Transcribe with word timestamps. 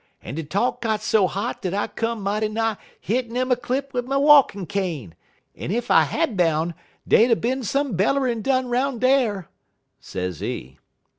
'En 0.23 0.33
de 0.33 0.41
talk 0.43 0.81
got 0.81 0.99
so 0.99 1.27
hot 1.27 1.61
dat 1.61 1.75
I 1.75 1.85
come 1.85 2.23
mighty 2.23 2.47
nigh 2.47 2.75
hittin' 2.99 3.37
'im 3.37 3.51
a 3.51 3.55
clip 3.55 3.93
wid 3.93 4.05
my 4.07 4.17
walkin' 4.17 4.65
cane, 4.65 5.13
en 5.55 5.71
ef 5.71 5.91
I 5.91 6.05
had 6.05 6.31
I 6.41 6.43
boun' 6.43 6.73
dey'd 7.07 7.29
er 7.29 7.35
bin 7.35 7.61
some 7.61 7.95
bellerin' 7.95 8.41
done 8.41 8.67
'roun' 8.67 8.97
dar,' 8.97 9.47
sezee. 9.99 10.79